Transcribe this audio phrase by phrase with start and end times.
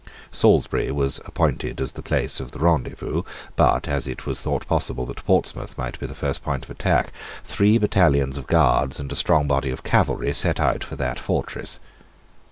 [0.31, 3.21] Salisbury was appointed as the place of rendezvous:
[3.55, 7.13] but, as it was thought possible that Portsmouth might be the first point of attack,
[7.43, 11.79] three battalions of guards and a strong body of cavalry set out for that fortress.